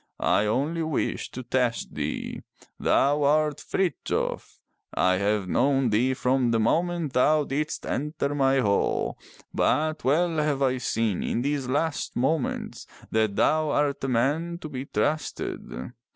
I 0.23 0.47
only 0.47 0.81
wished 0.81 1.35
to 1.35 1.43
test 1.43 1.93
thee. 1.93 2.41
Thou 2.79 3.21
art 3.21 3.59
Frithjof. 3.59 4.57
I 4.95 5.17
have 5.17 5.47
known 5.47 5.91
thee 5.91 6.15
from 6.15 6.49
the 6.49 6.59
moment 6.59 7.13
thou 7.13 7.43
didst 7.43 7.85
enter 7.85 8.33
my 8.33 8.61
hall, 8.61 9.19
but 9.53 10.03
well 10.03 10.37
have 10.37 10.63
I 10.63 10.79
seen 10.79 11.21
in 11.21 11.43
these 11.43 11.67
last 11.67 12.15
moments 12.15 12.87
that 13.11 13.35
thou 13.35 13.69
art 13.69 14.03
a 14.03 14.07
man 14.07 14.57
to 14.61 14.69
be 14.69 14.85
trusted. 14.85 15.91